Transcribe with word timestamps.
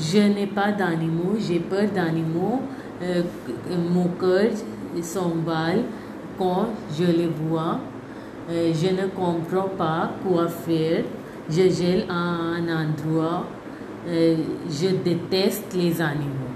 Je 0.00 0.18
n'ai 0.18 0.46
pas 0.46 0.70
d'animaux, 0.70 1.34
j'ai 1.38 1.58
peur 1.58 1.88
d'animaux. 1.92 2.62
Euh, 3.02 3.22
mon 3.92 4.08
cœur 4.20 4.50
s'emballe 5.02 5.82
quand 6.38 6.66
je 6.96 7.04
les 7.04 7.26
vois. 7.26 7.80
Euh, 8.50 8.72
je 8.72 8.88
ne 8.88 9.08
comprends 9.08 9.68
pas 9.76 10.10
quoi 10.22 10.48
faire. 10.48 11.04
Je 11.50 11.68
gèle 11.68 12.04
à 12.08 12.14
un 12.14 12.68
endroit. 12.68 13.46
Euh, 14.06 14.36
je 14.70 14.88
déteste 14.88 15.74
les 15.74 16.00
animaux. 16.00 16.47